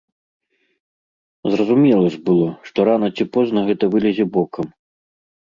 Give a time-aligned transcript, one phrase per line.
[1.55, 4.65] Зразумела ж было, што рана ці позна гэта вылезе бокам.